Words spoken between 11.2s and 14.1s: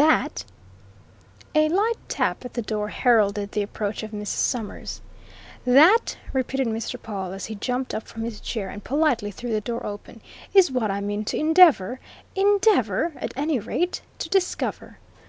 to endeavour endeavour, at any rate